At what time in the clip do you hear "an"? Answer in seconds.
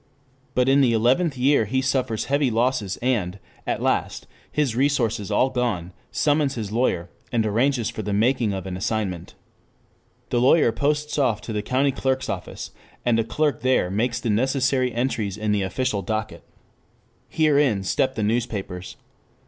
8.65-8.75